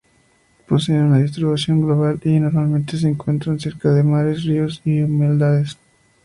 Poseen 0.67 1.03
una 1.03 1.19
distribución 1.19 1.81
global 1.85 2.19
y 2.23 2.39
normalmente 2.39 2.97
se 2.97 3.07
encuentran 3.07 3.59
cerca 3.59 3.91
de 3.93 4.01
mares, 4.01 4.45
ríos 4.45 4.81
y 4.83 4.99
humedales. 5.03 5.77